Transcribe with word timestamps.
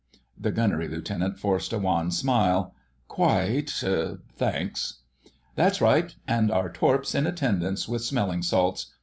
The 0.35 0.49
Gunnery 0.51 0.87
Lieutenant 0.87 1.37
forced 1.37 1.71
a 1.71 1.77
wan 1.77 2.09
smile. 2.09 2.73
"Quite—thanks." 3.07 4.93
"That's 5.55 5.79
right! 5.79 6.15
And 6.27 6.49
our 6.51 6.71
Torps 6.71 7.13
in 7.13 7.27
attendance 7.27 7.87
with 7.87 8.01
smelling 8.03 8.41
salts.... 8.41 8.87